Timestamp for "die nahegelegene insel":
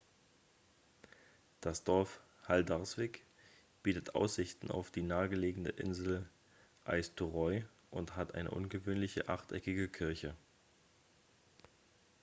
4.89-6.27